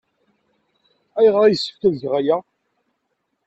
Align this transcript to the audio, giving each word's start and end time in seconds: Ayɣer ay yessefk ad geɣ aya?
Ayɣer 1.17 1.41
ay 1.43 1.51
yessefk 1.53 1.81
ad 1.87 1.95
geɣ 2.01 2.13
aya? 2.19 2.37